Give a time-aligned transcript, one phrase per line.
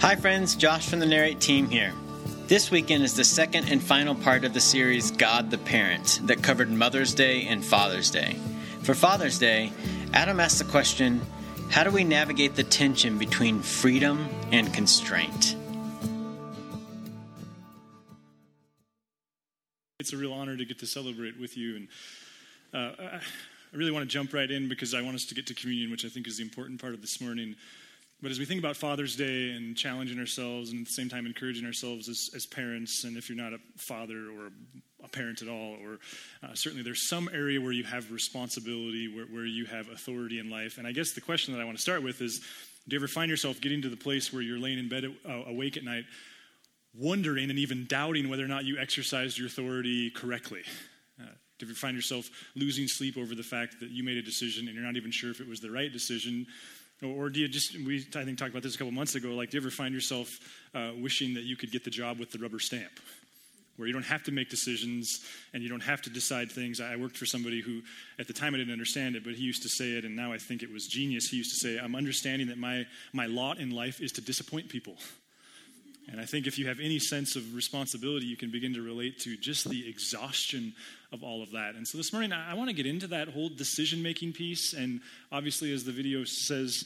[0.00, 0.54] Hi, friends.
[0.54, 1.92] Josh from the Narrate team here.
[2.46, 6.40] This weekend is the second and final part of the series God the Parent that
[6.40, 8.36] covered Mother's Day and Father's Day.
[8.84, 9.72] For Father's Day,
[10.14, 11.20] Adam asked the question
[11.70, 15.56] How do we navigate the tension between freedom and constraint?
[19.98, 21.74] It's a real honor to get to celebrate with you.
[21.74, 21.88] And
[22.72, 23.18] uh,
[23.72, 25.90] I really want to jump right in because I want us to get to communion,
[25.90, 27.56] which I think is the important part of this morning.
[28.20, 31.24] But as we think about Father's Day and challenging ourselves and at the same time
[31.24, 34.50] encouraging ourselves as, as parents, and if you're not a father or
[35.04, 35.98] a parent at all, or
[36.42, 40.50] uh, certainly there's some area where you have responsibility, where, where you have authority in
[40.50, 40.78] life.
[40.78, 42.40] And I guess the question that I want to start with is
[42.88, 45.42] do you ever find yourself getting to the place where you're laying in bed uh,
[45.46, 46.04] awake at night,
[46.94, 50.62] wondering and even doubting whether or not you exercised your authority correctly?
[51.20, 51.26] Uh,
[51.58, 54.66] do you ever find yourself losing sleep over the fact that you made a decision
[54.66, 56.46] and you're not even sure if it was the right decision?
[57.02, 59.50] Or do you just, we, I think, talked about this a couple months ago, like,
[59.50, 60.40] do you ever find yourself
[60.74, 62.90] uh, wishing that you could get the job with the rubber stamp?
[63.76, 65.24] Where you don't have to make decisions
[65.54, 66.80] and you don't have to decide things.
[66.80, 67.82] I worked for somebody who,
[68.18, 70.32] at the time, I didn't understand it, but he used to say it, and now
[70.32, 71.28] I think it was genius.
[71.28, 74.68] He used to say, I'm understanding that my, my lot in life is to disappoint
[74.68, 74.96] people.
[76.10, 79.20] And I think if you have any sense of responsibility, you can begin to relate
[79.20, 80.72] to just the exhaustion
[81.12, 81.74] of all of that.
[81.74, 84.74] And so this morning, I want to get into that whole decision making piece.
[84.74, 85.00] And
[85.32, 86.84] obviously, as the video says,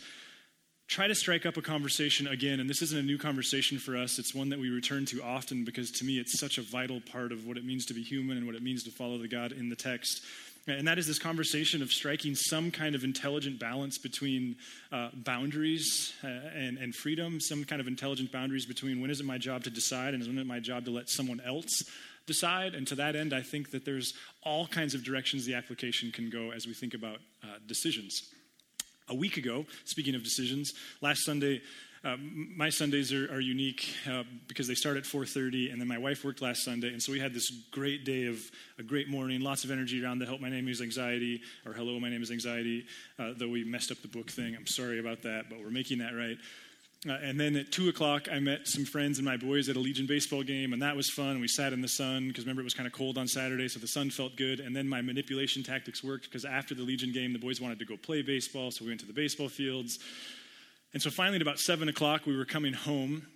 [0.89, 2.61] try to strike up a conversation again.
[2.61, 5.65] And this isn't a new conversation for us, it's one that we return to often
[5.65, 8.37] because to me, it's such a vital part of what it means to be human
[8.37, 10.23] and what it means to follow the God in the text.
[10.69, 14.55] And that is this conversation of striking some kind of intelligent balance between
[14.93, 19.27] uh, boundaries uh, and, and freedom, some kind of intelligent boundaries between when is it
[19.27, 21.83] my job to decide and when is it my job to let someone else
[22.27, 22.75] decide.
[22.75, 26.31] And to that end, I think that there's all kinds of directions the application can
[26.31, 28.23] go as we think about uh, decisions.
[29.09, 31.61] A week ago, speaking of decisions, last Sunday,
[32.05, 32.17] uh,
[32.57, 36.25] my Sundays are, are unique uh, because they start at 4:30, and then my wife
[36.25, 38.41] worked last Sunday, and so we had this great day of
[38.79, 42.01] a great morning, lots of energy around the "Help, my name is anxiety" or "Hello,
[42.01, 42.87] my name is anxiety."
[43.21, 45.99] Uh, though we messed up the book thing, I'm sorry about that, but we're making
[45.99, 46.39] that right.
[47.09, 49.81] Uh, and then at 2 o'clock, I met some friends and my boys at a
[49.81, 51.41] Legion baseball game, and that was fun.
[51.41, 53.81] We sat in the sun because remember, it was kind of cold on Saturday, so
[53.81, 54.61] the sun felt good.
[54.61, 57.85] And then my manipulation tactics worked because after the Legion game, the boys wanted to
[57.85, 59.99] go play baseball, so we went to the baseball fields.
[60.93, 63.27] And so finally, at about 7 o'clock, we were coming home.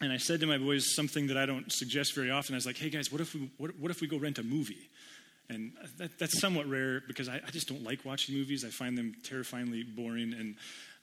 [0.00, 2.54] And I said to my boys something that I don't suggest very often.
[2.54, 4.44] I was like, hey guys, what if we, what, what if we go rent a
[4.44, 4.90] movie?
[5.50, 8.64] And that, that's somewhat rare because I, I, just don't like watching movies.
[8.64, 10.54] I find them terrifyingly boring, and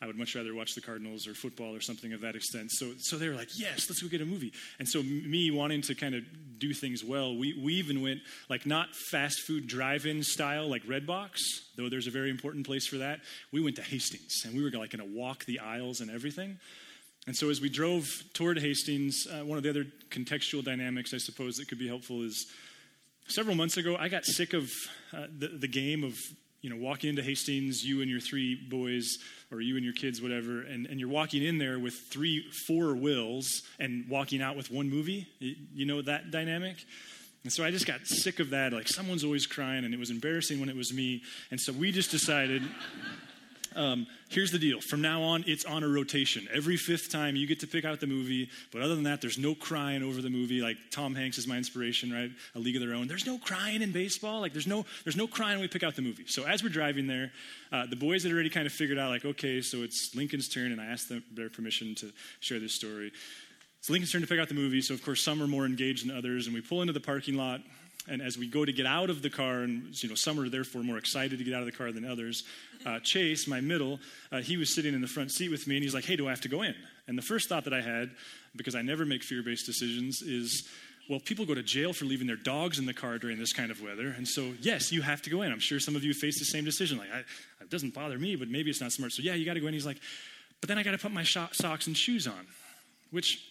[0.01, 2.71] I would much rather watch the Cardinals or football or something of that extent.
[2.71, 4.51] So, so they were like, yes, let's go get a movie.
[4.79, 6.23] And so, me wanting to kind of
[6.57, 10.83] do things well, we, we even went like not fast food drive in style like
[10.87, 11.37] Redbox,
[11.77, 13.19] though there's a very important place for that.
[13.51, 16.57] We went to Hastings, and we were like going to walk the aisles and everything.
[17.27, 21.19] And so, as we drove toward Hastings, uh, one of the other contextual dynamics I
[21.19, 22.47] suppose that could be helpful is
[23.31, 24.69] several months ago, I got sick of
[25.13, 26.15] uh, the, the game of
[26.61, 29.17] you know walking into Hastings, you and your three boys,
[29.51, 32.95] or you and your kids, whatever, and, and you're walking in there with three, four
[32.95, 35.27] wills, and walking out with one movie.
[35.39, 36.77] You, you know that dynamic.
[37.43, 38.71] And so I just got sick of that.
[38.71, 41.23] Like someone's always crying, and it was embarrassing when it was me.
[41.49, 42.61] And so we just decided
[43.75, 44.81] um, here's the deal.
[44.81, 46.47] From now on, it's on a rotation.
[46.53, 48.49] Every fifth time, you get to pick out the movie.
[48.71, 50.61] But other than that, there's no crying over the movie.
[50.61, 52.31] Like Tom Hanks is my inspiration, right?
[52.55, 53.07] A League of Their Own.
[53.07, 54.41] There's no crying in baseball.
[54.41, 56.25] Like there's no there's no crying when we pick out the movie.
[56.27, 57.31] So as we're driving there,
[57.71, 60.71] uh, the boys had already kind of figured out, like, okay, so it's Lincoln's turn,
[60.71, 63.11] and I asked them their permission to share this story.
[63.79, 64.81] It's Lincoln's turn to pick out the movie.
[64.81, 67.35] So of course, some are more engaged than others, and we pull into the parking
[67.35, 67.61] lot.
[68.07, 70.49] And as we go to get out of the car, and you know, some are
[70.49, 72.43] therefore more excited to get out of the car than others,
[72.85, 73.99] uh, Chase, my middle,
[74.31, 76.27] uh, he was sitting in the front seat with me, and he's like, "Hey, do
[76.27, 76.75] I have to go in?"
[77.07, 78.09] And the first thought that I had,
[78.55, 80.67] because I never make fear-based decisions, is,
[81.09, 83.69] well, people go to jail for leaving their dogs in the car during this kind
[83.69, 85.51] of weather, and so yes, you have to go in.
[85.51, 86.97] I'm sure some of you face the same decision.
[86.97, 87.19] Like, I,
[87.61, 89.11] it doesn't bother me, but maybe it's not smart.
[89.11, 89.73] So yeah, you got to go in.
[89.73, 89.99] He's like,
[90.59, 92.47] but then I got to put my socks and shoes on,
[93.11, 93.50] which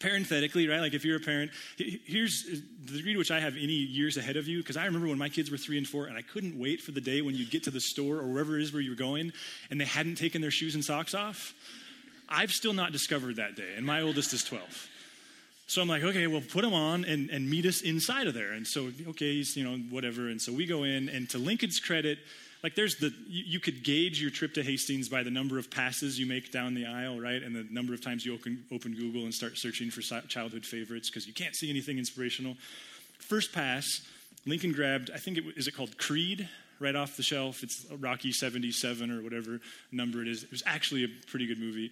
[0.00, 0.80] parenthetically, right?
[0.80, 4.36] Like if you're a parent, here's the degree to which I have any years ahead
[4.36, 6.58] of you, because I remember when my kids were three and four, and I couldn't
[6.58, 8.82] wait for the day when you'd get to the store or wherever it is where
[8.82, 9.32] you're going,
[9.70, 11.54] and they hadn't taken their shoes and socks off.
[12.28, 14.88] I've still not discovered that day, and my oldest is 12.
[15.66, 18.52] So I'm like, okay, well, put them on and, and meet us inside of there.
[18.52, 20.28] And so, okay, you know, whatever.
[20.28, 22.18] And so we go in, and to Lincoln's credit,
[22.62, 25.70] like there's the you, you, could gauge your trip to hastings by the number of
[25.70, 27.42] passes you make down the aisle right?
[27.42, 31.10] And the number of times you open, open google and start searching for childhood favorites
[31.10, 32.56] because you can't see anything inspirational.
[33.18, 34.02] First pass
[34.46, 36.48] lincoln grabbed i think it is it called creed?
[36.80, 37.64] Right off the shelf.
[37.64, 39.60] It's rocky 77 or whatever
[39.90, 40.44] number it is.
[40.44, 41.90] It was actually a pretty good movie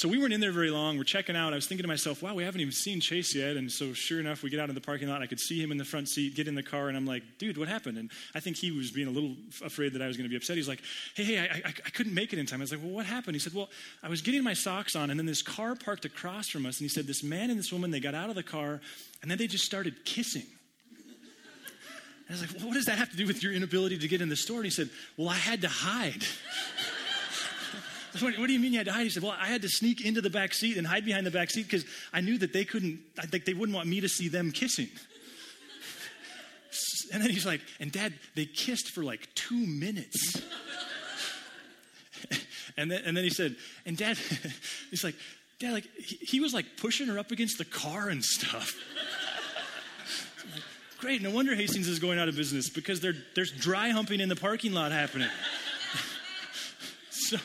[0.00, 0.96] so we weren't in there very long.
[0.96, 1.52] We're checking out.
[1.52, 3.58] I was thinking to myself, wow, we haven't even seen Chase yet.
[3.58, 5.20] And so sure enough, we get out in the parking lot.
[5.20, 7.22] I could see him in the front seat, get in the car, and I'm like,
[7.36, 7.98] dude, what happened?
[7.98, 10.36] And I think he was being a little afraid that I was going to be
[10.36, 10.56] upset.
[10.56, 10.80] He's like,
[11.14, 12.60] hey, hey, I, I, I couldn't make it in time.
[12.60, 13.34] I was like, well, what happened?
[13.34, 13.68] He said, well,
[14.02, 16.78] I was getting my socks on, and then this car parked across from us.
[16.78, 18.80] And he said, this man and this woman, they got out of the car,
[19.20, 20.46] and then they just started kissing.
[22.26, 24.22] I was like, well, what does that have to do with your inability to get
[24.22, 24.56] in the store?
[24.56, 24.88] And he said,
[25.18, 26.24] well, I had to hide.
[28.18, 29.04] What, what, do you mean you had to hide?
[29.04, 31.30] He said, Well, I had to sneak into the back seat and hide behind the
[31.30, 34.08] back seat because I knew that they couldn't, I think they wouldn't want me to
[34.08, 34.88] see them kissing.
[37.12, 40.40] And then he's like, And dad, they kissed for like two minutes.
[42.76, 44.16] and, then, and then he said, And dad,
[44.90, 45.16] he's like,
[45.58, 48.76] Dad, like, he, he was like pushing her up against the car and stuff.
[50.98, 54.36] Great, no wonder Hastings is going out of business because there's dry humping in the
[54.36, 55.30] parking lot happening.
[57.10, 57.38] so,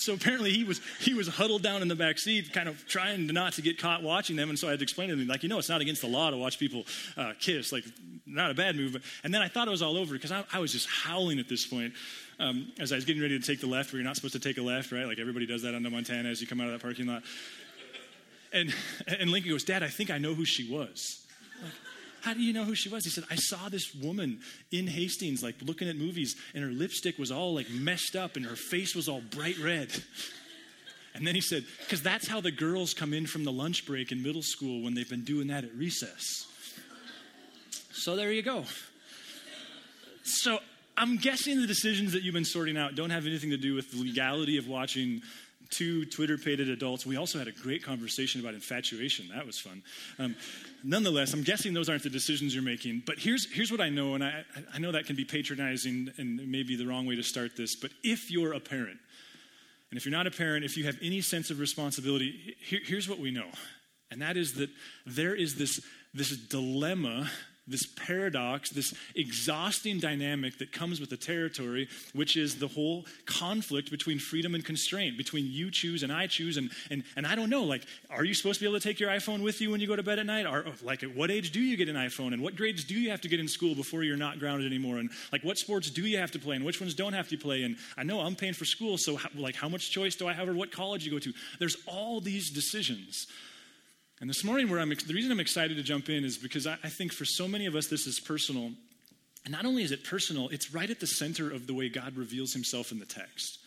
[0.00, 3.26] so apparently he was he was huddled down in the back seat, kind of trying
[3.26, 4.48] not to get caught watching them.
[4.48, 6.08] And so I had to explain to him, like, you know, it's not against the
[6.08, 6.84] law to watch people
[7.16, 7.72] uh, kiss.
[7.72, 7.84] Like,
[8.26, 8.96] not a bad move.
[9.22, 11.48] And then I thought it was all over because I, I was just howling at
[11.48, 11.92] this point.
[12.38, 14.40] Um, as I was getting ready to take the left, where you're not supposed to
[14.40, 15.04] take a left, right?
[15.04, 17.22] Like everybody does that the Montana as you come out of that parking lot.
[18.52, 18.74] And,
[19.06, 21.26] and Lincoln goes, Dad, I think I know who she was.
[21.62, 21.72] Like,
[22.22, 23.04] how do you know who she was?
[23.04, 24.40] He said, I saw this woman
[24.70, 28.44] in Hastings, like looking at movies, and her lipstick was all like messed up and
[28.44, 29.90] her face was all bright red.
[31.12, 34.12] And then he said, because that's how the girls come in from the lunch break
[34.12, 36.46] in middle school when they've been doing that at recess.
[37.92, 38.64] So there you go.
[40.22, 40.60] So
[40.96, 43.90] I'm guessing the decisions that you've been sorting out don't have anything to do with
[43.90, 45.22] the legality of watching
[45.70, 47.06] two Twitter pated adults.
[47.06, 49.28] We also had a great conversation about infatuation.
[49.34, 49.82] That was fun.
[50.18, 50.36] Um,
[50.82, 53.04] nonetheless, I'm guessing those aren't the decisions you're making.
[53.06, 54.44] But here's, here's what I know, and I,
[54.74, 57.76] I know that can be patronizing and maybe the wrong way to start this.
[57.76, 58.98] But if you're a parent,
[59.90, 63.08] and if you're not a parent, if you have any sense of responsibility, here, here's
[63.08, 63.48] what we know.
[64.10, 64.70] And that is that
[65.06, 65.80] there is this,
[66.14, 67.30] this dilemma
[67.70, 73.90] this paradox, this exhausting dynamic that comes with the territory, which is the whole conflict
[73.90, 76.56] between freedom and constraint, between you choose and I choose.
[76.56, 79.00] And, and, and I don't know, like, are you supposed to be able to take
[79.00, 80.46] your iPhone with you when you go to bed at night?
[80.46, 82.32] Or, oh, like, at what age do you get an iPhone?
[82.32, 84.98] And what grades do you have to get in school before you're not grounded anymore?
[84.98, 86.56] And, like, what sports do you have to play?
[86.56, 87.62] And which ones don't have to play?
[87.62, 90.32] And I know I'm paying for school, so, how, like, how much choice do I
[90.32, 91.32] have or what college you go to?
[91.58, 93.26] There's all these decisions.
[94.20, 96.76] And this morning, where I'm, the reason I'm excited to jump in is because I,
[96.84, 98.70] I think for so many of us, this is personal.
[99.44, 102.16] And not only is it personal, it's right at the center of the way God
[102.16, 103.60] reveals himself in the text.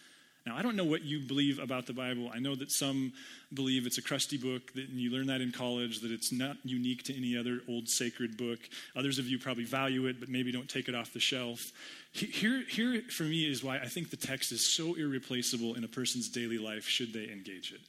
[0.46, 2.30] Now, I don't know what you believe about the Bible.
[2.32, 3.14] I know that some
[3.54, 6.58] believe it's a crusty book, that, and you learn that in college, that it's not
[6.64, 8.60] unique to any other old sacred book.
[8.96, 11.72] Others of you probably value it, but maybe don't take it off the shelf.
[12.12, 15.88] Here, here for me, is why I think the text is so irreplaceable in a
[15.88, 17.82] person's daily life should they engage it.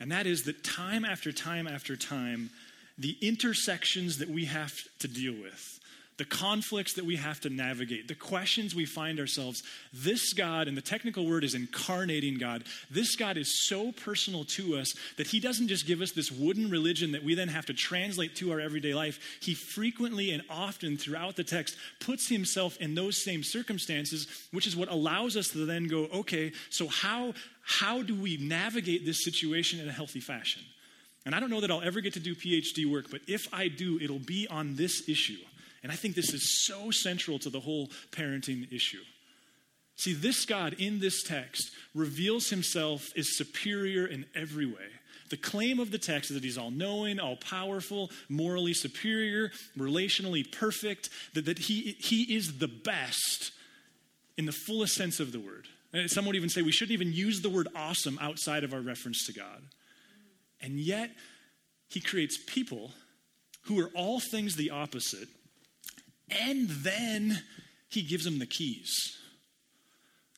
[0.00, 2.50] And that is that time after time after time,
[2.96, 5.77] the intersections that we have to deal with,
[6.18, 9.62] the conflicts that we have to navigate, the questions we find ourselves,
[9.92, 14.76] this God, and the technical word is incarnating God, this God is so personal to
[14.76, 17.72] us that He doesn't just give us this wooden religion that we then have to
[17.72, 19.38] translate to our everyday life.
[19.40, 24.76] He frequently and often throughout the text puts Himself in those same circumstances, which is
[24.76, 27.32] what allows us to then go, okay, so how,
[27.62, 30.62] how do we navigate this situation in a healthy fashion?
[31.24, 33.68] And I don't know that I'll ever get to do PhD work, but if I
[33.68, 35.36] do, it'll be on this issue
[35.88, 39.00] and I think this is so central to the whole parenting issue.
[39.96, 44.90] See, this God in this text reveals himself as superior in every way.
[45.30, 50.44] The claim of the text is that he's all knowing, all powerful, morally superior, relationally
[50.52, 53.52] perfect, that, that he, he is the best
[54.36, 55.68] in the fullest sense of the word.
[55.94, 58.82] And some would even say we shouldn't even use the word awesome outside of our
[58.82, 59.62] reference to God.
[60.60, 61.12] And yet,
[61.88, 62.90] he creates people
[63.62, 65.28] who are all things the opposite
[66.30, 67.42] and then
[67.88, 69.16] he gives him the keys.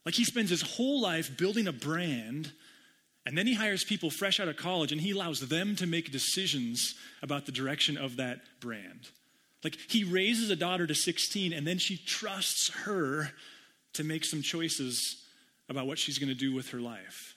[0.04, 2.52] Like he spends his whole life building a brand,
[3.26, 6.10] and then he hires people fresh out of college and he allows them to make
[6.10, 9.08] decisions about the direction of that brand.
[9.62, 13.30] Like he raises a daughter to 16 and then she trusts her
[13.92, 15.22] to make some choices
[15.68, 17.36] about what she's going to do with her life.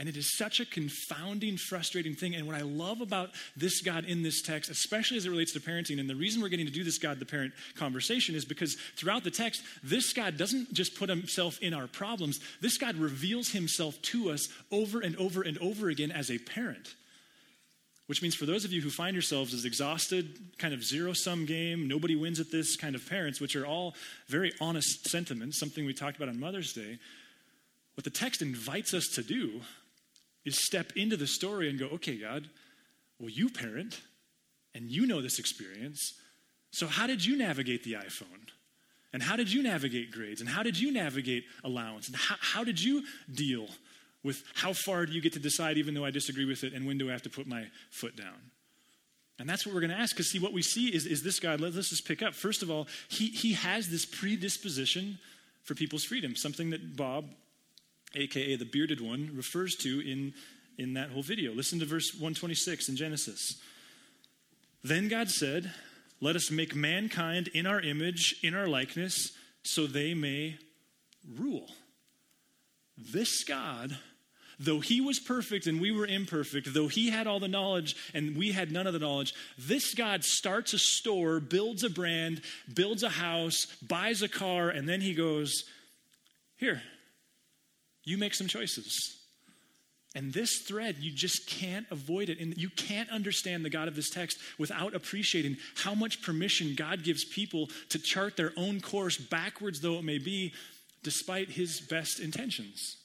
[0.00, 2.34] And it is such a confounding, frustrating thing.
[2.34, 5.60] And what I love about this God in this text, especially as it relates to
[5.60, 8.78] parenting, and the reason we're getting to do this God the parent conversation is because
[8.96, 13.50] throughout the text, this God doesn't just put himself in our problems, this God reveals
[13.50, 16.94] himself to us over and over and over again as a parent.
[18.06, 21.44] Which means for those of you who find yourselves as exhausted, kind of zero sum
[21.44, 23.94] game, nobody wins at this kind of parents, which are all
[24.28, 26.98] very honest sentiments, something we talked about on Mother's Day,
[27.96, 29.60] what the text invites us to do
[30.44, 32.48] is step into the story and go, okay, God,
[33.18, 34.00] well, you parent
[34.74, 36.14] and you know this experience.
[36.70, 38.48] So, how did you navigate the iPhone?
[39.12, 40.40] And how did you navigate grades?
[40.40, 42.06] And how did you navigate allowance?
[42.06, 43.66] And how, how did you deal
[44.22, 46.86] with how far do you get to decide, even though I disagree with it, and
[46.86, 48.50] when do I have to put my foot down?
[49.38, 51.40] And that's what we're going to ask, because see, what we see is, is this
[51.40, 52.34] God, let, us just pick up.
[52.34, 55.18] First of all, he, he has this predisposition
[55.64, 57.30] for people's freedom, something that Bob,
[58.14, 60.34] aka the bearded one, refers to in,
[60.78, 61.52] in that whole video.
[61.52, 63.60] Listen to verse 126 in Genesis.
[64.82, 65.70] Then God said,
[66.20, 70.56] Let us make mankind in our image, in our likeness, so they may
[71.36, 71.68] rule.
[72.96, 73.96] This God
[74.60, 78.36] though he was perfect and we were imperfect, though he had all the knowledge and
[78.36, 83.02] we had none of the knowledge, this God starts a store, builds a brand, builds
[83.02, 85.64] a house, buys a car, and then he goes,
[86.58, 86.82] Here,
[88.04, 89.16] you make some choices.
[90.14, 92.40] And this thread, you just can't avoid it.
[92.40, 97.04] And you can't understand the God of this text without appreciating how much permission God
[97.04, 100.52] gives people to chart their own course, backwards though it may be,
[101.04, 102.96] despite his best intentions.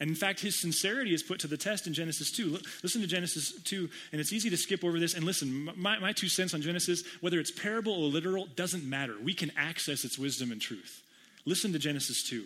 [0.00, 2.60] And in fact, his sincerity is put to the test in Genesis 2.
[2.84, 5.14] Listen to Genesis 2, and it's easy to skip over this.
[5.14, 9.16] And listen, my, my two cents on Genesis, whether it's parable or literal, doesn't matter.
[9.20, 11.02] We can access its wisdom and truth.
[11.46, 12.44] Listen to Genesis 2.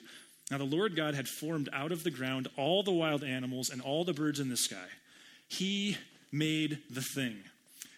[0.53, 3.81] Now, the Lord God had formed out of the ground all the wild animals and
[3.81, 4.85] all the birds in the sky.
[5.49, 5.97] He
[6.31, 7.39] made the thing.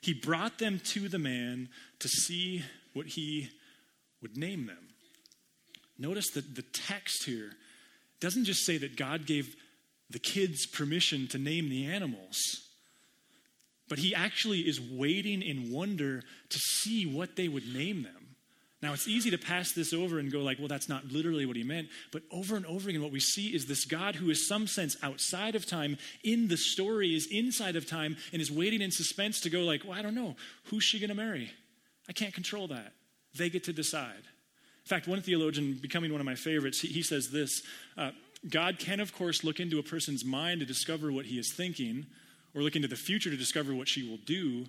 [0.00, 1.68] He brought them to the man
[1.98, 3.48] to see what he
[4.22, 4.90] would name them.
[5.98, 7.50] Notice that the text here
[8.20, 9.56] doesn't just say that God gave
[10.08, 12.38] the kids permission to name the animals,
[13.88, 18.23] but he actually is waiting in wonder to see what they would name them.
[18.84, 21.56] Now, it's easy to pass this over and go, like, well, that's not literally what
[21.56, 21.88] he meant.
[22.12, 24.94] But over and over again, what we see is this God who is, some sense,
[25.02, 29.40] outside of time, in the story, is inside of time, and is waiting in suspense
[29.40, 30.36] to go, like, well, I don't know.
[30.64, 31.50] Who's she going to marry?
[32.10, 32.92] I can't control that.
[33.34, 34.18] They get to decide.
[34.84, 37.62] In fact, one theologian, becoming one of my favorites, he, he says this
[37.96, 38.10] uh,
[38.50, 42.04] God can, of course, look into a person's mind to discover what he is thinking,
[42.54, 44.66] or look into the future to discover what she will do.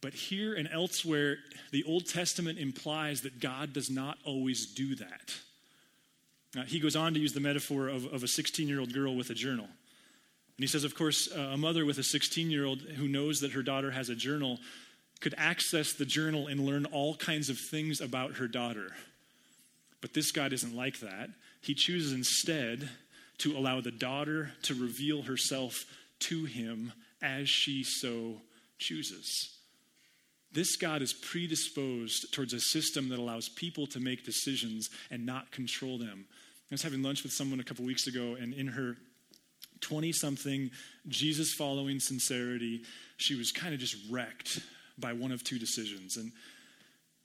[0.00, 1.38] But here and elsewhere,
[1.72, 5.34] the Old Testament implies that God does not always do that.
[6.56, 9.14] Uh, he goes on to use the metaphor of, of a 16 year old girl
[9.14, 9.66] with a journal.
[9.66, 13.40] And he says, of course, uh, a mother with a 16 year old who knows
[13.40, 14.58] that her daughter has a journal
[15.20, 18.92] could access the journal and learn all kinds of things about her daughter.
[20.00, 21.30] But this God isn't like that.
[21.60, 22.88] He chooses instead
[23.38, 25.84] to allow the daughter to reveal herself
[26.20, 28.40] to him as she so
[28.78, 29.57] chooses.
[30.52, 35.50] This God is predisposed towards a system that allows people to make decisions and not
[35.52, 36.26] control them.
[36.70, 38.96] I was having lunch with someone a couple weeks ago, and in her
[39.80, 40.70] 20 something,
[41.06, 42.82] Jesus following sincerity,
[43.16, 44.60] she was kind of just wrecked
[44.98, 46.16] by one of two decisions.
[46.16, 46.32] And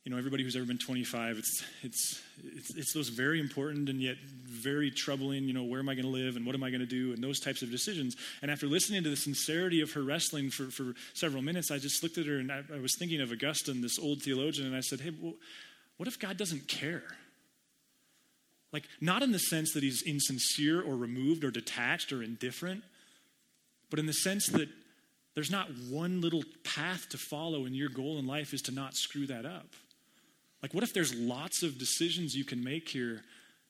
[0.03, 4.01] you know, everybody who's ever been 25, it's, it's, it's, it's those very important and
[4.01, 6.69] yet very troubling, you know, where am I going to live and what am I
[6.71, 8.17] going to do and those types of decisions.
[8.41, 12.03] And after listening to the sincerity of her wrestling for, for several minutes, I just
[12.03, 14.81] looked at her and I, I was thinking of Augustine, this old theologian, and I
[14.81, 15.35] said, hey, well,
[15.95, 17.03] what if God doesn't care?
[18.73, 22.83] Like, not in the sense that he's insincere or removed or detached or indifferent,
[23.89, 24.67] but in the sense that
[25.35, 28.95] there's not one little path to follow and your goal in life is to not
[28.95, 29.67] screw that up.
[30.63, 33.21] Like, what if there's lots of decisions you can make here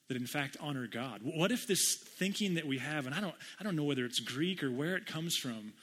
[0.07, 1.21] that in fact honor God?
[1.23, 4.19] What if this thinking that we have, and I don't, I don't know whether it's
[4.19, 5.73] Greek or where it comes from,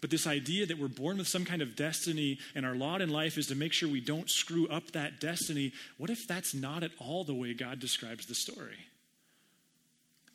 [0.00, 3.08] but this idea that we're born with some kind of destiny and our lot in
[3.08, 6.84] life is to make sure we don't screw up that destiny, what if that's not
[6.84, 8.76] at all the way God describes the story?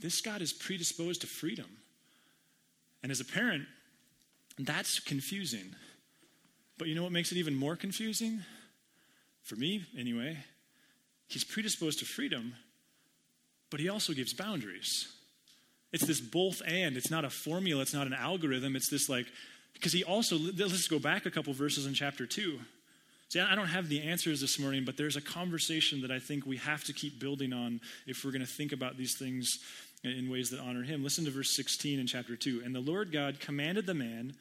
[0.01, 1.67] This God is predisposed to freedom.
[3.03, 3.65] And as a parent,
[4.57, 5.75] that's confusing.
[6.77, 8.41] But you know what makes it even more confusing?
[9.49, 10.37] For me anyway,
[11.27, 12.53] he's predisposed to freedom,
[13.71, 15.07] but he also gives boundaries.
[15.91, 16.95] It's this both and.
[16.95, 18.75] It's not a formula, it's not an algorithm.
[18.75, 19.25] It's this like,
[19.73, 22.59] because he also, let's go back a couple verses in chapter 2.
[23.29, 26.45] See, I don't have the answers this morning, but there's a conversation that I think
[26.45, 29.59] we have to keep building on if we're going to think about these things
[30.03, 31.03] in ways that honor him.
[31.03, 32.61] Listen to verse 16 in chapter 2.
[32.63, 34.33] And the Lord God commanded the man,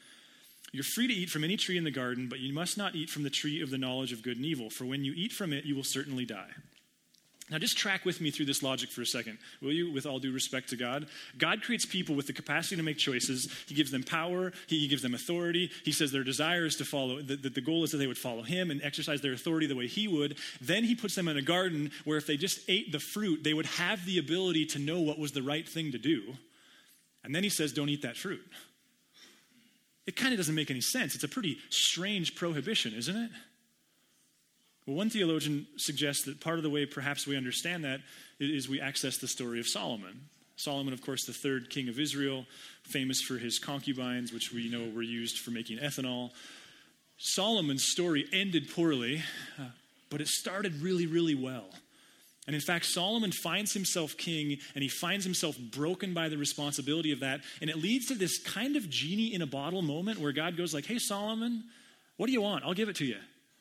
[0.73, 3.09] you're free to eat from any tree in the garden, but you must not eat
[3.11, 5.53] from the tree of the knowledge of good and evil, for when you eat from
[5.53, 6.51] it, you will certainly die.
[7.51, 10.19] Now, just track with me through this logic for a second, will you, with all
[10.19, 11.07] due respect to God?
[11.39, 13.51] God creates people with the capacity to make choices.
[13.67, 15.71] He gives them power, He gives them authority.
[15.83, 18.43] He says their desire is to follow, that the goal is that they would follow
[18.43, 20.37] Him and exercise their authority the way He would.
[20.61, 23.55] Then He puts them in a garden where if they just ate the fruit, they
[23.55, 26.35] would have the ability to know what was the right thing to do.
[27.25, 28.43] And then He says, don't eat that fruit.
[30.09, 31.15] It kind of doesn't make any sense.
[31.15, 33.31] It's a pretty strange prohibition, isn't it?
[34.87, 38.01] Well, one theologian suggests that part of the way perhaps we understand that
[38.41, 40.23] is we access the story of Solomon.
[40.57, 42.47] Solomon, of course, the third king of Israel,
[42.85, 46.31] famous for his concubines, which we know were used for making ethanol.
[47.19, 49.23] Solomon's story ended poorly,
[49.61, 49.65] uh,
[50.09, 51.67] but it started really, really well.
[52.49, 57.13] And in fact, Solomon finds himself king and he finds himself broken by the responsibility
[57.13, 57.43] of that.
[57.61, 60.73] And it leads to this kind of genie in a bottle moment where God goes
[60.73, 61.65] like, hey, Solomon,
[62.17, 62.65] what do you want?
[62.65, 63.19] I'll give it to you.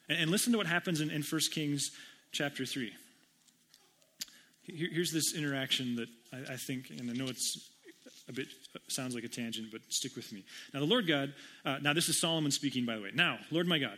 [0.08, 1.92] And, and listen to what happens in, in 1 Kings
[2.32, 2.94] chapter 3.
[4.62, 7.70] Here, here's this interaction that I, I think, and I know it's
[8.30, 8.48] a bit
[8.88, 10.46] sounds like a tangent, but stick with me.
[10.74, 11.34] Now, the Lord God,
[11.66, 13.12] uh, now this is Solomon speaking, by the way.
[13.14, 13.98] Now, Lord my God,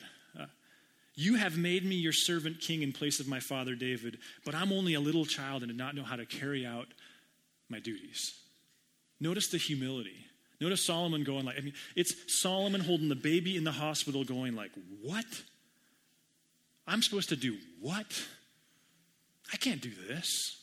[1.19, 4.71] you have made me your servant king in place of my father David, but I'm
[4.71, 6.87] only a little child and did not know how to carry out
[7.67, 8.39] my duties.
[9.19, 10.15] Notice the humility.
[10.61, 14.55] Notice Solomon going like, I mean, it's Solomon holding the baby in the hospital going
[14.55, 14.71] like,
[15.01, 15.25] what?
[16.87, 18.25] I'm supposed to do what?
[19.51, 20.58] I can't do this.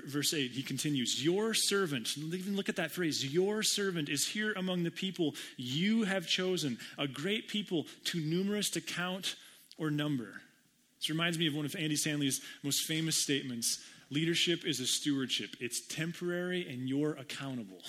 [0.00, 4.52] Verse 8, he continues, Your servant, even look at that phrase, your servant is here
[4.52, 9.36] among the people you have chosen, a great people too numerous to count
[9.78, 10.40] or number.
[10.98, 13.80] This reminds me of one of Andy Stanley's most famous statements
[14.10, 17.82] leadership is a stewardship, it's temporary and you're accountable.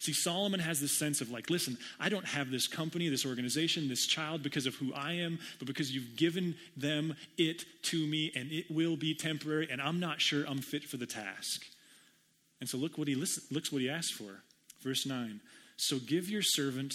[0.00, 3.86] See, Solomon has this sense of like, listen, I don't have this company, this organization,
[3.86, 8.32] this child because of who I am, but because you've given them it to me
[8.34, 11.66] and it will be temporary and I'm not sure I'm fit for the task.
[12.60, 14.42] And so look what he listen, looks what he asked for.
[14.82, 15.38] Verse 9.
[15.76, 16.94] So give your servant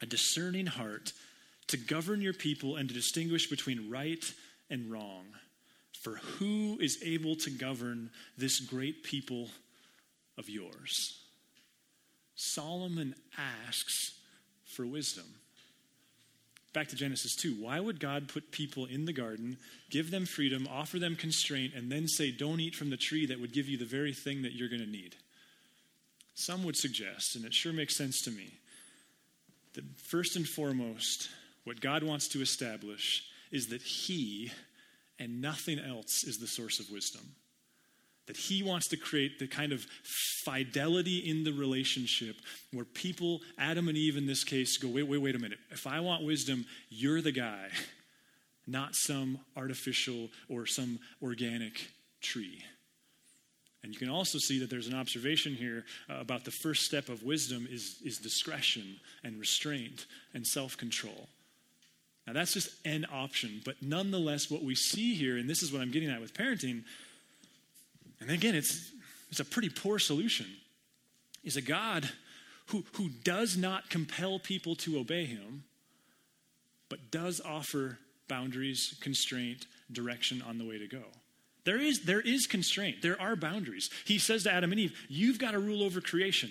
[0.00, 1.12] a discerning heart
[1.66, 4.24] to govern your people and to distinguish between right
[4.70, 5.24] and wrong.
[6.02, 9.48] For who is able to govern this great people
[10.38, 11.23] of yours?
[12.34, 13.14] Solomon
[13.66, 14.18] asks
[14.64, 15.24] for wisdom.
[16.72, 17.54] Back to Genesis 2.
[17.54, 19.56] Why would God put people in the garden,
[19.90, 23.40] give them freedom, offer them constraint, and then say, don't eat from the tree that
[23.40, 25.14] would give you the very thing that you're going to need?
[26.34, 28.54] Some would suggest, and it sure makes sense to me,
[29.74, 31.28] that first and foremost,
[31.62, 34.50] what God wants to establish is that He
[35.20, 37.22] and nothing else is the source of wisdom
[38.26, 39.86] that he wants to create the kind of
[40.44, 42.36] fidelity in the relationship
[42.72, 45.58] where people, Adam and Eve in this case, go, wait, wait, wait a minute.
[45.70, 47.68] If I want wisdom, you're the guy,
[48.66, 51.88] not some artificial or some organic
[52.20, 52.62] tree.
[53.82, 57.10] And you can also see that there's an observation here uh, about the first step
[57.10, 61.28] of wisdom is, is discretion and restraint and self control.
[62.26, 65.82] Now, that's just an option, but nonetheless, what we see here, and this is what
[65.82, 66.84] I'm getting at with parenting,
[68.24, 68.90] and again, it's,
[69.30, 70.46] it's a pretty poor solution,
[71.44, 72.08] is a God
[72.66, 75.64] who, who does not compel people to obey him,
[76.88, 81.02] but does offer boundaries, constraint, direction on the way to go.
[81.64, 83.02] There is, there is constraint.
[83.02, 83.90] There are boundaries.
[84.06, 86.50] He says to Adam and Eve, You've got to rule over creation.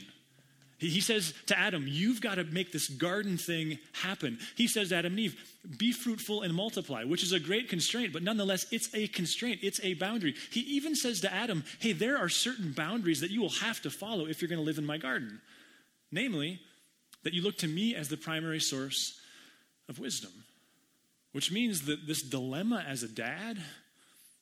[0.89, 4.39] He says to Adam, You've got to make this garden thing happen.
[4.55, 5.35] He says to Adam and Eve,
[5.77, 9.79] Be fruitful and multiply, which is a great constraint, but nonetheless, it's a constraint, it's
[9.83, 10.35] a boundary.
[10.51, 13.89] He even says to Adam, Hey, there are certain boundaries that you will have to
[13.89, 15.41] follow if you're going to live in my garden.
[16.11, 16.59] Namely,
[17.23, 19.19] that you look to me as the primary source
[19.89, 20.31] of wisdom,
[21.31, 23.57] which means that this dilemma as a dad,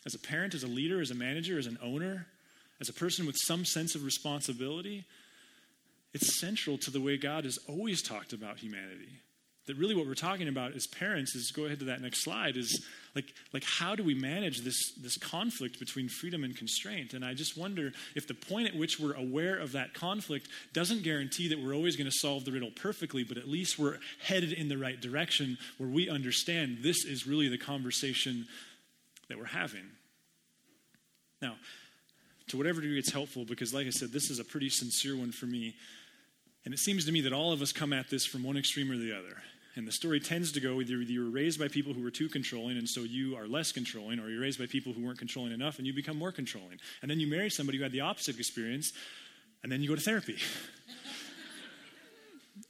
[0.05, 2.27] as a parent, as a leader, as a manager, as an owner,
[2.79, 5.05] as a person with some sense of responsibility,
[6.13, 9.21] it's central to the way God has always talked about humanity.
[9.67, 12.57] That really what we're talking about as parents is go ahead to that next slide
[12.57, 12.83] is
[13.15, 17.13] like, like how do we manage this, this conflict between freedom and constraint?
[17.13, 21.03] And I just wonder if the point at which we're aware of that conflict doesn't
[21.03, 24.51] guarantee that we're always going to solve the riddle perfectly, but at least we're headed
[24.51, 28.47] in the right direction where we understand this is really the conversation
[29.29, 29.85] that we're having.
[31.39, 31.55] Now,
[32.47, 35.31] to whatever degree it's helpful, because like I said, this is a pretty sincere one
[35.31, 35.75] for me.
[36.65, 38.91] And it seems to me that all of us come at this from one extreme
[38.91, 39.37] or the other.
[39.75, 42.27] And the story tends to go either you were raised by people who were too
[42.27, 45.53] controlling, and so you are less controlling, or you're raised by people who weren't controlling
[45.53, 46.77] enough, and you become more controlling.
[47.01, 48.91] And then you marry somebody who had the opposite experience,
[49.63, 50.37] and then you go to therapy.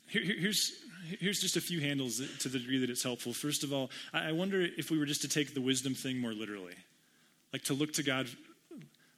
[0.09, 0.73] Here, here's,
[1.21, 3.31] here's just a few handles to the degree that it's helpful.
[3.31, 6.33] First of all, I wonder if we were just to take the wisdom thing more
[6.33, 6.73] literally,
[7.53, 8.27] like to look to God.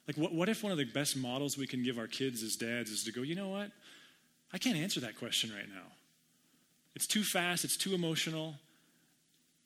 [0.06, 2.54] Like, what, what if one of the best models we can give our kids as
[2.54, 3.72] dads is to go, you know what?
[4.54, 5.82] I can't answer that question right now.
[6.94, 8.54] It's too fast, it's too emotional.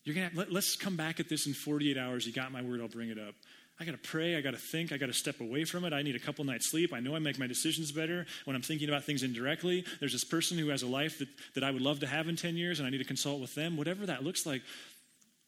[0.02, 2.26] You're gonna let, let's come back at this in 48 hours.
[2.26, 3.34] You got my word, I'll bring it up.
[3.80, 4.34] I got to pray.
[4.34, 4.90] I got to think.
[4.90, 5.92] I got to step away from it.
[5.92, 6.92] I need a couple nights sleep.
[6.92, 9.84] I know I make my decisions better when I'm thinking about things indirectly.
[10.00, 12.34] There's this person who has a life that, that I would love to have in
[12.34, 13.76] 10 years, and I need to consult with them.
[13.76, 14.62] Whatever that looks like,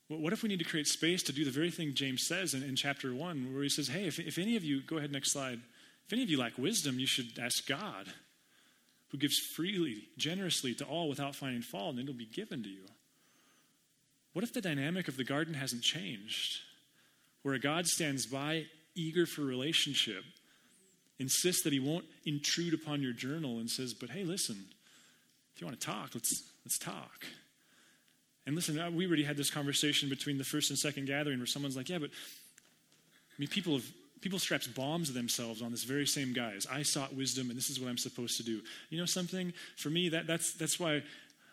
[0.07, 2.62] what if we need to create space to do the very thing James says in,
[2.62, 5.33] in chapter 1, where he says, Hey, if, if any of you, go ahead, next
[5.33, 5.61] slide.
[6.07, 8.12] If any of you lack wisdom, you should ask God,
[9.11, 12.87] who gives freely, generously to all without finding fault, and it'll be given to you.
[14.33, 16.61] What if the dynamic of the garden hasn't changed?
[17.42, 20.23] Where a God stands by, eager for relationship,
[21.18, 24.64] insists that he won't intrude upon your journal and says, But hey, listen,
[25.55, 27.27] if you want to talk, let's, let's talk.
[28.46, 31.46] And listen, uh, we already had this conversation between the first and second gathering where
[31.46, 35.85] someone's like, Yeah, but I mean, people have people straps bombs to themselves on this
[35.85, 36.66] very same guise.
[36.70, 38.61] I sought wisdom, and this is what I'm supposed to do.
[38.90, 39.52] You know something?
[39.76, 41.02] For me, that, that's, that's why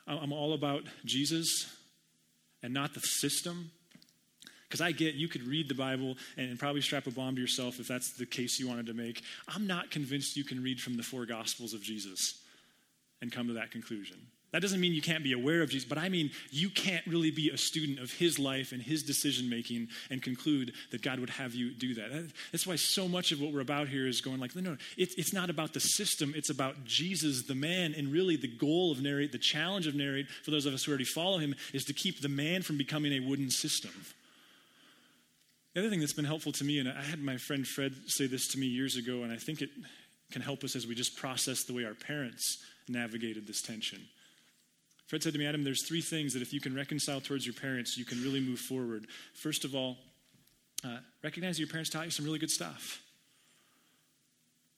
[0.07, 1.73] I'm all about Jesus
[2.63, 3.71] and not the system.
[4.67, 7.79] Because I get you could read the Bible and probably strap a bomb to yourself
[7.79, 9.21] if that's the case you wanted to make.
[9.47, 12.41] I'm not convinced you can read from the four Gospels of Jesus
[13.21, 14.17] and come to that conclusion.
[14.57, 17.29] That doesn't mean you can't be aware of Jesus, but I mean you can't really
[17.29, 21.29] be a student of his life and his decision making and conclude that God would
[21.29, 22.31] have you do that.
[22.51, 25.13] That's why so much of what we're about here is going like, no, no, it's,
[25.13, 27.93] it's not about the system, it's about Jesus, the man.
[27.95, 30.91] And really, the goal of Narrate, the challenge of Narrate, for those of us who
[30.91, 33.91] already follow him, is to keep the man from becoming a wooden system.
[35.75, 38.25] The other thing that's been helpful to me, and I had my friend Fred say
[38.25, 39.69] this to me years ago, and I think it
[40.31, 42.57] can help us as we just process the way our parents
[42.89, 43.99] navigated this tension
[45.07, 47.55] Fred said to me, Adam, there's three things that if you can reconcile towards your
[47.55, 49.07] parents, you can really move forward.
[49.33, 49.97] First of all,
[50.83, 53.01] uh, recognize your parents taught you some really good stuff.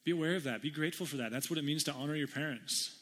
[0.06, 0.62] Be aware of that.
[0.62, 1.32] Be grateful for that.
[1.32, 2.96] That's what it means to honor your parents.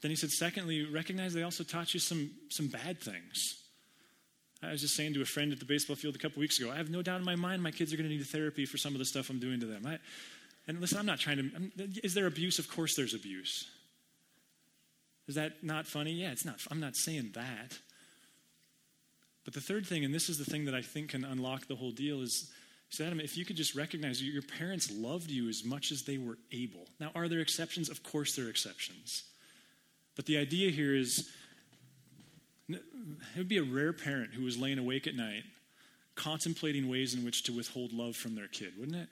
[0.00, 3.62] Then he said, secondly, recognize they also taught you some, some bad things.
[4.62, 6.70] I was just saying to a friend at the baseball field a couple weeks ago,
[6.70, 8.76] I have no doubt in my mind my kids are going to need therapy for
[8.76, 9.86] some of the stuff I'm doing to them.
[9.86, 9.98] I,
[10.66, 12.58] and listen, I'm not trying to, I'm, is there abuse?
[12.58, 13.70] Of course there's abuse.
[15.28, 16.12] Is that not funny?
[16.12, 16.60] Yeah, it's not.
[16.70, 17.78] I'm not saying that.
[19.44, 21.76] But the third thing, and this is the thing that I think can unlock the
[21.76, 22.50] whole deal, is
[22.90, 26.16] so Adam, if you could just recognize your parents loved you as much as they
[26.16, 26.86] were able.
[26.98, 27.90] Now, are there exceptions?
[27.90, 29.24] Of course, there are exceptions.
[30.16, 31.28] But the idea here is
[32.68, 32.82] it
[33.36, 35.44] would be a rare parent who was laying awake at night
[36.14, 39.08] contemplating ways in which to withhold love from their kid, wouldn't it?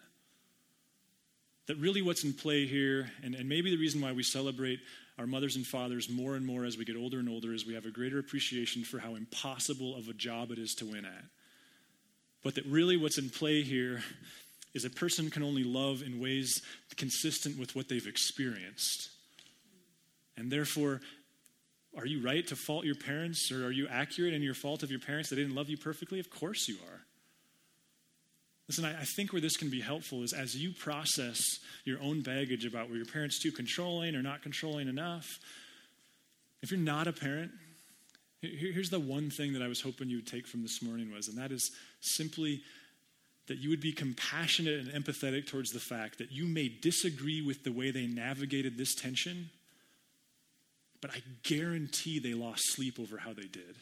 [1.66, 4.81] That really what's in play here, and, and maybe the reason why we celebrate
[5.18, 7.74] our mothers and fathers more and more as we get older and older is we
[7.74, 11.24] have a greater appreciation for how impossible of a job it is to win at.
[12.44, 14.02] But that really what's in play here
[14.74, 16.62] is a person can only love in ways
[16.96, 19.09] consistent with what they've experienced.
[20.37, 21.00] And therefore,
[21.96, 24.90] are you right to fault your parents, or are you accurate in your fault of
[24.90, 26.20] your parents that didn't love you perfectly?
[26.20, 27.05] Of course you are.
[28.68, 31.40] Listen, I, I think where this can be helpful is as you process
[31.85, 35.38] your own baggage about were your parents too controlling or not controlling enough.
[36.62, 37.52] If you're not a parent,
[38.40, 41.29] here's the one thing that I was hoping you would take from this morning was,
[41.29, 42.62] and that is simply
[43.46, 47.62] that you would be compassionate and empathetic towards the fact that you may disagree with
[47.62, 49.50] the way they navigated this tension,
[51.00, 53.76] but I guarantee they lost sleep over how they did.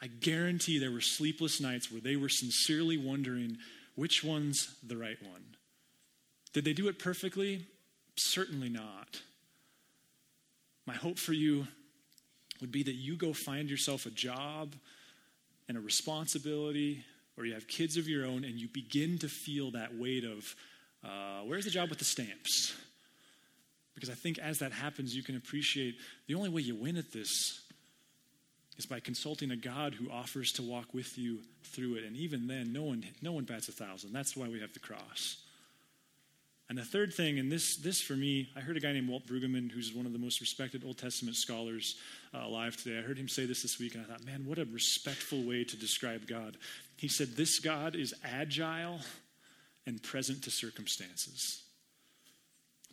[0.00, 3.58] I guarantee there were sleepless nights where they were sincerely wondering
[3.94, 5.56] which one's the right one.
[6.52, 7.66] Did they do it perfectly?
[8.16, 9.20] Certainly not.
[10.86, 11.66] My hope for you
[12.60, 14.74] would be that you go find yourself a job
[15.68, 17.04] and a responsibility,
[17.36, 20.54] or you have kids of your own, and you begin to feel that weight of,
[21.04, 22.74] uh, where's the job with the stamps?
[23.94, 27.12] Because I think as that happens, you can appreciate the only way you win at
[27.12, 27.65] this
[28.78, 32.04] is by consulting a God who offers to walk with you through it.
[32.04, 34.12] And even then, no one, no one bats a thousand.
[34.12, 35.38] That's why we have the cross.
[36.68, 39.24] And the third thing, and this, this for me, I heard a guy named Walt
[39.26, 41.96] Brueggemann, who's one of the most respected Old Testament scholars
[42.34, 42.98] uh, alive today.
[42.98, 45.62] I heard him say this this week, and I thought, man, what a respectful way
[45.62, 46.56] to describe God.
[46.96, 48.98] He said, This God is agile
[49.86, 51.62] and present to circumstances.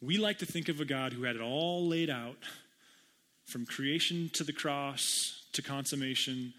[0.01, 2.35] We like to think of a God who had it all laid out
[3.45, 6.53] from creation to the cross to consummation.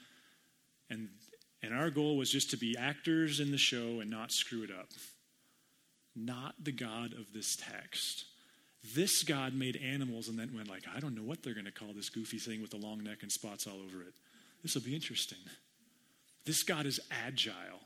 [0.90, 1.09] And,
[1.62, 4.70] and our goal was just to be actors in the show and not screw it
[4.70, 4.88] up.
[6.16, 8.25] Not the God of this text.
[8.94, 11.73] This God made animals and then went like, I don't know what they're going to
[11.73, 14.14] call this goofy thing with the long neck and spots all over it.
[14.62, 15.38] This will be interesting.
[16.44, 17.81] This God is agile.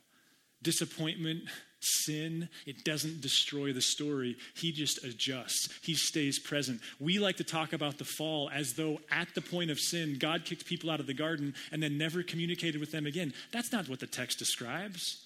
[0.61, 1.45] Disappointment,
[1.81, 4.37] sin, it doesn't destroy the story.
[4.55, 6.81] He just adjusts, He stays present.
[6.99, 10.45] We like to talk about the fall as though at the point of sin, God
[10.45, 13.33] kicked people out of the garden and then never communicated with them again.
[13.53, 15.25] That's not what the text describes.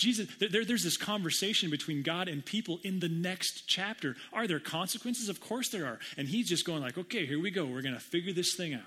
[0.00, 4.16] Jesus, there, there's this conversation between God and people in the next chapter.
[4.32, 5.28] Are there consequences?
[5.28, 5.98] Of course there are.
[6.16, 7.66] And he's just going like, okay, here we go.
[7.66, 8.80] We're going to figure this thing out.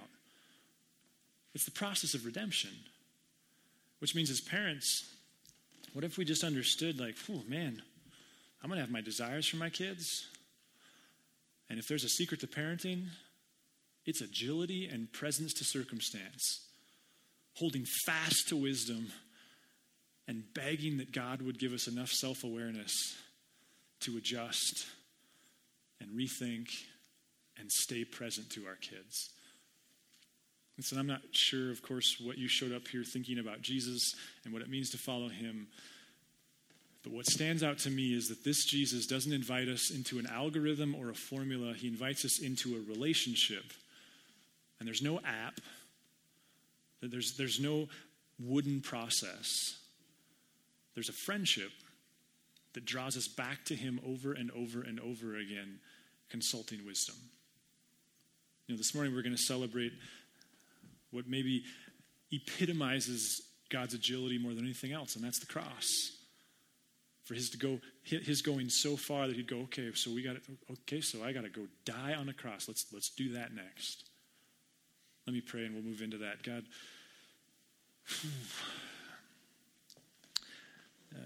[1.54, 2.71] It's the process of redemption,
[3.99, 5.06] which means as parents,
[5.93, 7.82] what if we just understood like, oh man,
[8.62, 10.27] I'm going to have my desires for my kids.
[11.69, 13.08] And if there's a secret to parenting,
[14.06, 16.67] it's agility and presence to circumstance,
[17.56, 19.12] holding fast to wisdom
[20.27, 23.15] and begging that God would give us enough self awareness
[24.01, 24.86] to adjust
[26.01, 26.69] and rethink
[27.58, 29.29] and stay present to our kids.
[30.75, 34.15] And so I'm not sure, of course, what you showed up here thinking about Jesus
[34.43, 35.67] and what it means to follow him.
[37.03, 40.25] But what stands out to me is that this Jesus doesn't invite us into an
[40.25, 43.65] algorithm or a formula, he invites us into a relationship.
[44.79, 45.59] And there's no app,
[47.01, 47.88] there's, there's no
[48.39, 49.47] wooden process.
[50.93, 51.71] There's a friendship
[52.73, 55.79] that draws us back to Him over and over and over again,
[56.29, 57.15] consulting wisdom.
[58.67, 59.93] You know, this morning we're going to celebrate
[61.13, 61.63] what maybe
[62.32, 66.12] epitomizes God's agility more than anything else, and that's the cross.
[67.23, 70.36] For his to go, his going so far that he'd go, okay, so we got
[70.71, 72.67] okay, so I got to go die on the cross.
[72.67, 74.10] Let's let's do that next.
[75.26, 76.43] Let me pray, and we'll move into that.
[76.43, 76.65] God.
[81.15, 81.19] Uh,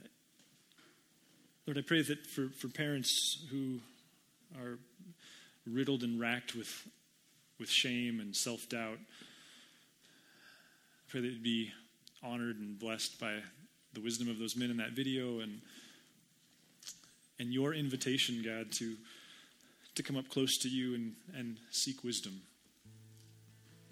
[1.65, 3.80] Lord, I pray that for, for parents who
[4.60, 4.80] are
[5.65, 6.88] riddled and racked with,
[7.60, 9.00] with shame and self doubt,
[11.10, 11.72] pray that you'd be
[12.22, 13.39] honored and blessed by
[13.93, 15.62] the wisdom of those men in that video and,
[17.39, 18.96] and your invitation, God, to,
[19.96, 22.41] to come up close to you and, and seek wisdom.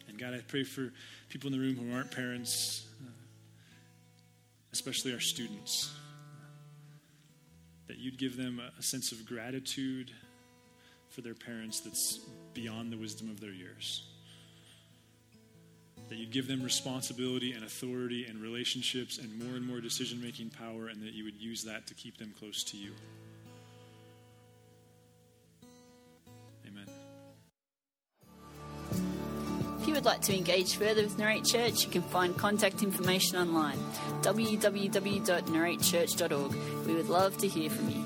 [0.08, 0.91] And God, I pray for
[1.30, 3.10] people in the room who aren't parents, uh,
[4.73, 5.93] especially our students
[7.88, 10.12] that you'd give them a, sense of gratitude
[11.10, 12.19] for their parents that's
[12.54, 14.08] beyond the wisdom of their years.
[16.09, 20.51] That you'd give them responsibility and authority and relationships and more and more decision making
[20.51, 22.91] power, and that you would use that to keep them close to you.
[26.67, 26.85] Amen.
[29.81, 33.37] If you would like to engage further with Narrate Church, you can find contact information
[33.37, 33.79] online
[34.21, 36.55] www.narratechurch.org.
[36.87, 38.04] We would love to hear from you.